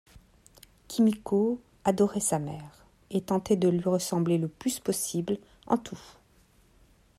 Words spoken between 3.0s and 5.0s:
et tentait de lui ressembler le plus